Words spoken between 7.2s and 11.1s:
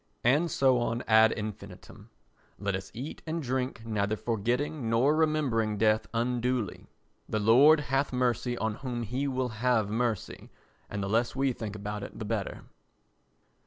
The Lord hath mercy on whom he will have mercy and the